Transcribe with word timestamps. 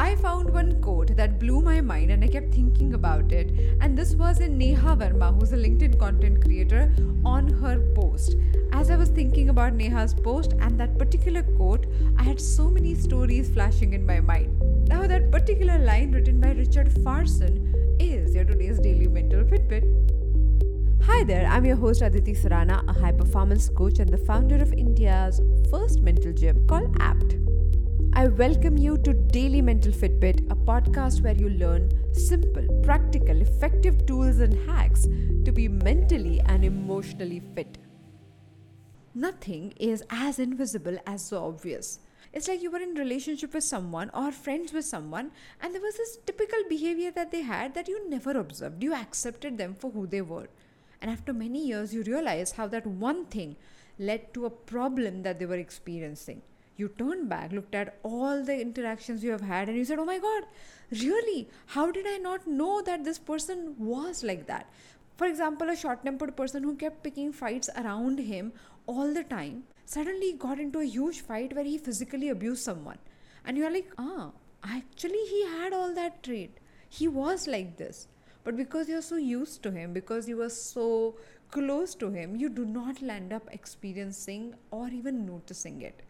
I 0.00 0.16
found 0.16 0.48
one 0.48 0.80
quote 0.80 1.14
that 1.16 1.38
blew 1.38 1.60
my 1.60 1.82
mind 1.82 2.10
and 2.10 2.24
I 2.24 2.28
kept 2.28 2.54
thinking 2.54 2.94
about 2.94 3.32
it. 3.32 3.50
And 3.82 3.98
this 3.98 4.14
was 4.14 4.40
in 4.40 4.56
Neha 4.56 4.96
Verma, 4.96 5.38
who's 5.38 5.52
a 5.52 5.58
LinkedIn 5.58 5.98
content 5.98 6.42
creator, 6.42 6.90
on 7.22 7.48
her 7.48 7.78
post. 7.94 8.34
As 8.72 8.90
I 8.90 8.96
was 8.96 9.10
thinking 9.10 9.50
about 9.50 9.74
Neha's 9.74 10.14
post 10.14 10.54
and 10.58 10.80
that 10.80 10.96
particular 10.96 11.42
quote, 11.42 11.86
I 12.16 12.22
had 12.22 12.40
so 12.40 12.70
many 12.70 12.94
stories 12.94 13.50
flashing 13.50 13.92
in 13.92 14.06
my 14.06 14.20
mind. 14.20 14.88
Now, 14.88 15.06
that 15.06 15.30
particular 15.30 15.78
line 15.78 16.12
written 16.12 16.40
by 16.40 16.52
Richard 16.52 16.90
Farson 17.04 17.96
is 18.00 18.34
your 18.34 18.44
today's 18.44 18.78
daily 18.78 19.06
mental 19.06 19.44
Fitbit. 19.44 19.84
Hi 21.02 21.24
there, 21.24 21.46
I'm 21.46 21.66
your 21.66 21.76
host 21.76 22.00
Aditi 22.00 22.32
Surana, 22.32 22.88
a 22.88 22.98
high 22.98 23.12
performance 23.12 23.68
coach 23.68 23.98
and 23.98 24.08
the 24.08 24.24
founder 24.24 24.62
of 24.62 24.72
India's 24.72 25.42
first 25.70 26.00
mental 26.00 26.32
gym 26.32 26.66
called 26.66 26.96
APT. 27.00 27.34
I 28.20 28.26
welcome 28.28 28.76
you 28.76 28.96
to 28.98 29.12
Daily 29.12 29.60
Mental 29.60 29.92
Fitbit, 29.92 30.50
a 30.50 30.54
podcast 30.56 31.22
where 31.22 31.34
you 31.34 31.50
learn 31.50 31.90
simple, 32.12 32.66
practical, 32.82 33.40
effective 33.40 34.06
tools 34.06 34.38
and 34.38 34.54
hacks 34.68 35.04
to 35.44 35.52
be 35.52 35.68
mentally 35.68 36.40
and 36.46 36.64
emotionally 36.64 37.40
fit. 37.54 37.78
Nothing 39.14 39.72
is 39.78 40.02
as 40.10 40.38
invisible 40.38 40.98
as 41.06 41.30
the 41.30 41.38
obvious. 41.38 42.00
It's 42.32 42.48
like 42.48 42.62
you 42.62 42.70
were 42.70 42.78
in 42.78 42.94
relationship 42.94 43.54
with 43.54 43.64
someone 43.64 44.10
or 44.14 44.32
friends 44.32 44.72
with 44.72 44.86
someone 44.86 45.30
and 45.60 45.74
there 45.74 45.82
was 45.82 45.96
this 45.96 46.18
typical 46.24 46.60
behavior 46.68 47.10
that 47.12 47.30
they 47.30 47.42
had 47.42 47.74
that 47.74 47.86
you 47.86 48.08
never 48.08 48.32
observed. 48.32 48.82
You 48.82 48.94
accepted 48.94 49.58
them 49.58 49.74
for 49.74 49.90
who 49.90 50.06
they 50.06 50.22
were. 50.22 50.48
And 51.02 51.10
after 51.10 51.32
many 51.32 51.66
years 51.66 51.94
you 51.94 52.02
realize 52.02 52.52
how 52.52 52.66
that 52.68 52.86
one 52.86 53.26
thing 53.26 53.56
led 53.98 54.32
to 54.34 54.46
a 54.46 54.50
problem 54.50 55.22
that 55.22 55.38
they 55.38 55.46
were 55.46 55.56
experiencing 55.56 56.42
you 56.76 56.88
turned 56.88 57.28
back, 57.28 57.52
looked 57.52 57.74
at 57.74 57.98
all 58.02 58.42
the 58.42 58.60
interactions 58.60 59.22
you 59.22 59.30
have 59.30 59.40
had, 59.40 59.68
and 59.68 59.76
you 59.76 59.84
said, 59.84 59.98
Oh 59.98 60.04
my 60.04 60.18
God, 60.18 60.44
really? 60.90 61.48
How 61.66 61.90
did 61.90 62.06
I 62.06 62.16
not 62.16 62.46
know 62.46 62.82
that 62.82 63.04
this 63.04 63.18
person 63.18 63.74
was 63.78 64.22
like 64.22 64.46
that? 64.46 64.70
For 65.16 65.26
example, 65.26 65.68
a 65.68 65.76
short 65.76 66.04
tempered 66.04 66.36
person 66.36 66.62
who 66.62 66.74
kept 66.76 67.02
picking 67.02 67.32
fights 67.32 67.68
around 67.76 68.18
him 68.18 68.52
all 68.86 69.12
the 69.12 69.24
time 69.24 69.64
suddenly 69.84 70.32
got 70.32 70.58
into 70.58 70.78
a 70.80 70.84
huge 70.84 71.20
fight 71.20 71.54
where 71.54 71.64
he 71.64 71.76
physically 71.76 72.30
abused 72.30 72.62
someone. 72.62 72.98
And 73.44 73.58
you're 73.58 73.72
like, 73.72 73.90
Ah, 73.98 74.30
actually, 74.64 75.24
he 75.28 75.44
had 75.46 75.72
all 75.72 75.94
that 75.94 76.22
trait. 76.22 76.58
He 76.88 77.06
was 77.06 77.46
like 77.46 77.76
this. 77.76 78.08
But 78.44 78.56
because 78.56 78.88
you're 78.88 79.02
so 79.02 79.16
used 79.16 79.62
to 79.64 79.70
him, 79.70 79.92
because 79.92 80.28
you 80.28 80.38
were 80.38 80.48
so 80.48 81.16
close 81.50 81.94
to 81.96 82.10
him, 82.10 82.36
you 82.36 82.48
do 82.48 82.64
not 82.64 83.02
land 83.02 83.32
up 83.32 83.48
experiencing 83.52 84.54
or 84.70 84.88
even 84.88 85.26
noticing 85.26 85.82
it. 85.82 86.02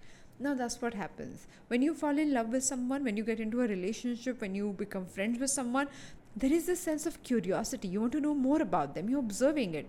Now 0.43 0.55
that's 0.55 0.81
what 0.81 0.95
happens. 0.95 1.47
When 1.69 1.83
you 1.83 1.95
fall 1.95 2.19
in 2.19 2.33
love 2.33 2.49
with 2.49 2.65
someone, 2.65 3.05
when 3.05 3.19
you 3.19 3.25
get 3.25 3.41
into 3.41 3.61
a 3.61 3.69
relationship, 3.69 4.41
when 4.41 4.55
you 4.55 4.73
become 4.73 5.05
friends 5.05 5.39
with 5.39 5.51
someone, 5.51 5.89
there 6.35 6.53
is 6.53 6.65
this 6.67 6.81
sense 6.81 7.05
of 7.05 7.23
curiosity. 7.23 7.89
You 7.89 8.01
want 8.01 8.13
to 8.13 8.21
know 8.21 8.35
more 8.35 8.63
about 8.63 8.95
them, 8.95 9.11
you're 9.11 9.21
observing 9.21 9.75
it. 9.75 9.87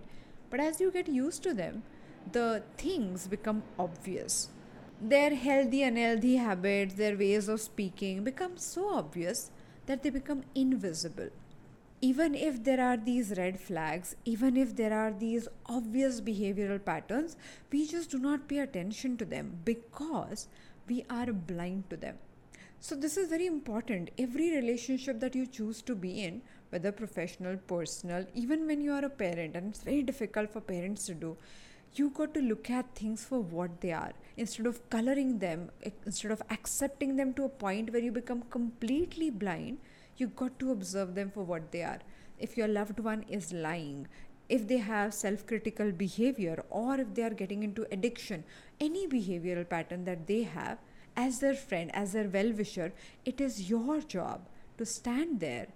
But 0.49 0.59
as 0.59 0.81
you 0.81 0.91
get 0.91 1.07
used 1.07 1.41
to 1.43 1.53
them, 1.53 1.83
the 2.33 2.63
things 2.77 3.27
become 3.27 3.63
obvious. 3.79 4.49
Their 5.01 5.33
healthy, 5.33 5.83
and 5.83 5.97
unhealthy 5.97 6.35
habits, 6.35 6.95
their 6.95 7.17
ways 7.17 7.47
of 7.47 7.61
speaking 7.61 8.25
become 8.25 8.57
so 8.57 8.93
obvious 8.93 9.51
that 9.85 10.03
they 10.03 10.09
become 10.09 10.43
invisible 10.53 11.29
even 12.01 12.33
if 12.33 12.63
there 12.63 12.81
are 12.81 12.97
these 12.97 13.33
red 13.37 13.59
flags, 13.59 14.15
even 14.25 14.57
if 14.57 14.75
there 14.75 14.93
are 14.93 15.11
these 15.11 15.47
obvious 15.67 16.19
behavioral 16.19 16.83
patterns, 16.83 17.37
we 17.71 17.85
just 17.87 18.09
do 18.09 18.17
not 18.17 18.47
pay 18.47 18.59
attention 18.59 19.17
to 19.17 19.25
them 19.25 19.59
because 19.63 20.47
we 20.87 21.05
are 21.09 21.31
blind 21.31 21.89
to 21.91 21.97
them. 21.97 22.17
So, 22.79 22.95
this 22.95 23.15
is 23.15 23.29
very 23.29 23.45
important. 23.45 24.09
Every 24.17 24.55
relationship 24.55 25.19
that 25.19 25.35
you 25.35 25.45
choose 25.45 25.83
to 25.83 25.93
be 25.93 26.23
in, 26.23 26.41
whether 26.71 26.91
professional, 26.91 27.57
personal, 27.57 28.25
even 28.33 28.65
when 28.65 28.81
you 28.81 28.91
are 28.93 29.05
a 29.05 29.09
parent, 29.09 29.55
and 29.55 29.67
it's 29.69 29.83
very 29.83 30.01
difficult 30.01 30.49
for 30.49 30.61
parents 30.61 31.05
to 31.05 31.13
do, 31.13 31.37
you 31.93 32.09
got 32.09 32.33
to 32.33 32.41
look 32.41 32.71
at 32.71 32.95
things 32.95 33.23
for 33.23 33.39
what 33.41 33.81
they 33.81 33.91
are 33.91 34.13
instead 34.37 34.65
of 34.65 34.89
coloring 34.89 35.37
them, 35.37 35.69
eh, 35.83 35.91
instead 36.07 36.31
of 36.31 36.41
accepting 36.49 37.17
them 37.17 37.35
to 37.35 37.43
a 37.43 37.49
point 37.49 37.93
where 37.93 38.01
you 38.01 38.11
become 38.11 38.41
completely 38.49 39.29
blind 39.29 39.77
you 40.17 40.27
got 40.27 40.59
to 40.59 40.71
observe 40.71 41.15
them 41.15 41.31
for 41.31 41.43
what 41.43 41.71
they 41.71 41.83
are. 41.83 41.99
If 42.39 42.57
your 42.57 42.67
loved 42.67 42.99
one 42.99 43.23
is 43.29 43.53
lying, 43.53 44.07
if 44.49 44.67
they 44.67 44.77
have 44.77 45.13
self 45.13 45.45
critical 45.45 45.91
behavior, 45.91 46.63
or 46.69 46.95
if 46.95 47.13
they 47.13 47.23
are 47.23 47.37
getting 47.41 47.63
into 47.63 47.87
addiction, 47.91 48.43
any 48.79 49.07
behavioral 49.07 49.67
pattern 49.67 50.05
that 50.05 50.27
they 50.27 50.43
have, 50.43 50.77
as 51.15 51.39
their 51.39 51.55
friend, 51.55 51.93
as 51.93 52.13
their 52.13 52.27
well 52.27 52.51
wisher, 52.51 52.93
it 53.25 53.39
is 53.39 53.69
your 53.69 54.01
job 54.01 54.41
to 54.77 54.85
stand 54.85 55.39
there 55.39 55.67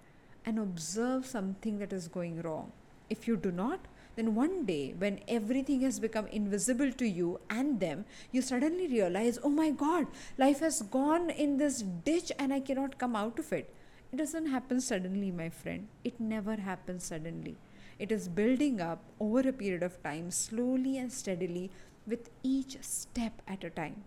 and 0.44 0.58
observe 0.58 1.26
something 1.26 1.78
that 1.78 1.92
is 1.92 2.08
going 2.08 2.40
wrong. 2.42 2.72
If 3.08 3.28
you 3.28 3.36
do 3.36 3.52
not, 3.52 3.80
then 4.16 4.34
one 4.34 4.64
day 4.64 4.94
when 4.96 5.20
everything 5.28 5.82
has 5.82 6.00
become 6.00 6.26
invisible 6.28 6.90
to 6.92 7.06
you 7.06 7.38
and 7.50 7.78
them, 7.80 8.04
you 8.32 8.42
suddenly 8.42 8.88
realize, 8.88 9.38
oh 9.42 9.50
my 9.50 9.70
god, 9.70 10.06
life 10.38 10.60
has 10.60 10.82
gone 10.82 11.30
in 11.30 11.58
this 11.58 11.82
ditch 11.82 12.32
and 12.38 12.52
I 12.52 12.60
cannot 12.60 12.98
come 12.98 13.14
out 13.14 13.38
of 13.38 13.52
it. 13.52 13.72
It 14.16 14.20
doesn't 14.20 14.46
happen 14.46 14.80
suddenly, 14.80 15.30
my 15.30 15.50
friend. 15.50 15.88
It 16.02 16.18
never 16.18 16.56
happens 16.56 17.04
suddenly. 17.04 17.58
It 17.98 18.10
is 18.10 18.28
building 18.28 18.80
up 18.80 19.02
over 19.20 19.46
a 19.46 19.52
period 19.52 19.82
of 19.82 20.02
time, 20.02 20.30
slowly 20.30 20.96
and 20.96 21.12
steadily, 21.12 21.70
with 22.06 22.30
each 22.42 22.78
step 22.80 23.42
at 23.46 23.62
a 23.62 23.68
time. 23.68 24.04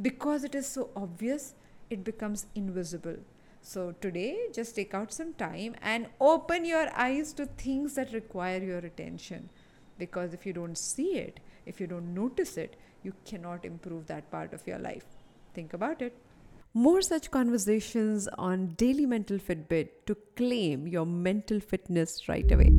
Because 0.00 0.44
it 0.44 0.54
is 0.54 0.66
so 0.66 0.88
obvious, 0.96 1.52
it 1.90 2.04
becomes 2.04 2.46
invisible. 2.54 3.18
So, 3.60 3.92
today, 4.00 4.46
just 4.50 4.76
take 4.76 4.94
out 4.94 5.12
some 5.12 5.34
time 5.34 5.74
and 5.82 6.06
open 6.22 6.64
your 6.64 6.88
eyes 6.96 7.34
to 7.34 7.44
things 7.44 7.96
that 7.96 8.14
require 8.14 8.62
your 8.62 8.78
attention. 8.78 9.50
Because 9.98 10.32
if 10.32 10.46
you 10.46 10.54
don't 10.54 10.78
see 10.78 11.18
it, 11.18 11.38
if 11.66 11.82
you 11.82 11.86
don't 11.86 12.14
notice 12.14 12.56
it, 12.56 12.76
you 13.02 13.12
cannot 13.26 13.66
improve 13.66 14.06
that 14.06 14.30
part 14.30 14.54
of 14.54 14.66
your 14.66 14.78
life. 14.78 15.04
Think 15.52 15.74
about 15.74 16.00
it. 16.00 16.16
More 16.72 17.02
such 17.02 17.32
conversations 17.32 18.28
on 18.38 18.74
Daily 18.76 19.04
Mental 19.04 19.38
Fitbit 19.38 19.88
to 20.06 20.16
claim 20.36 20.86
your 20.86 21.04
mental 21.04 21.58
fitness 21.58 22.28
right 22.28 22.48
away. 22.52 22.70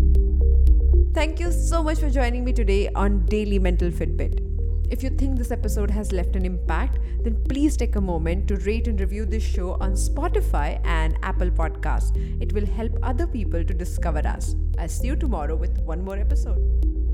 Thank 1.13 1.41
you 1.41 1.51
so 1.51 1.83
much 1.83 1.99
for 1.99 2.09
joining 2.09 2.45
me 2.45 2.53
today 2.53 2.87
on 2.95 3.25
Daily 3.25 3.59
Mental 3.59 3.91
Fitbit. 3.91 4.47
If 4.89 5.03
you 5.03 5.09
think 5.09 5.37
this 5.37 5.51
episode 5.51 5.91
has 5.91 6.13
left 6.13 6.37
an 6.37 6.45
impact, 6.45 6.99
then 7.21 7.43
please 7.49 7.75
take 7.75 7.97
a 7.97 8.01
moment 8.01 8.47
to 8.47 8.55
rate 8.55 8.87
and 8.87 8.97
review 8.97 9.25
this 9.25 9.43
show 9.43 9.73
on 9.81 9.91
Spotify 9.91 10.79
and 10.85 11.17
Apple 11.21 11.51
Podcasts. 11.51 12.15
It 12.41 12.53
will 12.53 12.65
help 12.65 12.97
other 13.03 13.27
people 13.27 13.61
to 13.61 13.73
discover 13.73 14.25
us. 14.25 14.55
I'll 14.79 14.87
see 14.87 15.07
you 15.07 15.17
tomorrow 15.17 15.57
with 15.57 15.77
one 15.79 16.01
more 16.01 16.15
episode. 16.15 17.10